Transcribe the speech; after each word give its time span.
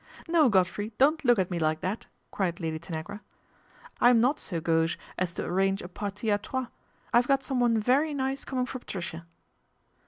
No, 0.27 0.49
Godfrey, 0.49 0.93
don't 0.97 1.23
look 1.23 1.37
at 1.37 1.51
me 1.51 1.59
like 1.59 1.81
that," 1.81 2.07
ied 2.39 2.59
Lady 2.59 2.79
Tanagra." 2.79 3.21
I 4.01 4.09
am 4.09 4.19
not 4.19 4.39
so 4.39 4.59
gauche 4.59 4.97
as 5.19 5.35
to 5.35 5.51
range 5.51 5.83
a 5.83 5.87
parti 5.87 6.31
a 6.31 6.39
trois. 6.39 6.65
I've 7.13 7.27
got 7.27 7.43
someone 7.43 7.77
very 7.79 8.15
ice 8.19 8.43
coming 8.43 8.65
for 8.65 8.79
Patricia." 8.79 9.27